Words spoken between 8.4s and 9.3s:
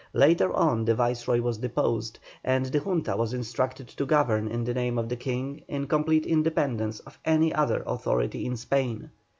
in Spain.